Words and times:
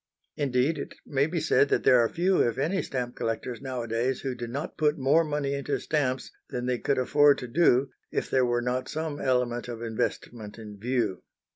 Indeed, 0.35 0.79
it 0.79 0.95
may 1.05 1.27
be 1.27 1.39
said 1.39 1.69
that 1.69 1.83
there 1.83 1.99
are 1.99 2.09
few, 2.09 2.41
if 2.41 2.57
any, 2.57 2.81
stamp 2.81 3.15
collectors 3.15 3.61
nowadays 3.61 4.21
who 4.21 4.33
do 4.33 4.47
not 4.47 4.75
put 4.75 4.97
more 4.97 5.23
money 5.23 5.53
into 5.53 5.77
stamps 5.77 6.31
than 6.49 6.65
they 6.65 6.79
could 6.79 6.97
afford 6.97 7.37
to 7.37 7.47
do 7.47 7.91
if 8.11 8.27
there 8.27 8.43
were 8.43 8.63
not 8.63 8.89
some 8.89 9.19
element 9.19 9.67
of 9.67 9.83
investment 9.83 10.57
in 10.57 10.79
view. 10.79 11.21